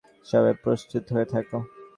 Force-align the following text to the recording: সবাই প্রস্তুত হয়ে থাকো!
সবাই 0.25 0.53
প্রস্তুত 0.63 1.03
হয়ে 1.13 1.27
থাকো! 1.33 1.57